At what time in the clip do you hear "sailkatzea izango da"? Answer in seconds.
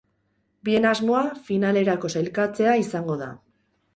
2.13-3.31